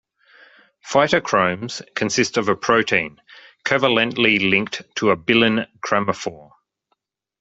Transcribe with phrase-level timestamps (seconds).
[0.83, 3.21] Phytochromes consist of a protein,
[3.63, 6.53] covalently linked to a bilin chromophore.